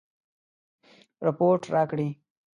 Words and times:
رپوټ 1.25 1.61
راکړي. 1.73 2.09